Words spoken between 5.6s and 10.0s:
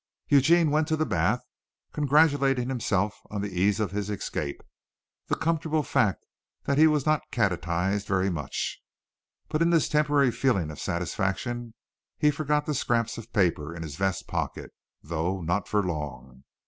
fact that he was not catechised very much; but in this